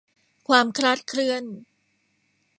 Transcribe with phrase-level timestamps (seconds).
[0.47, 1.43] ความคลาดเคลื่อน